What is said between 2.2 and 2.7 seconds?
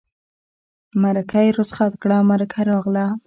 مرکه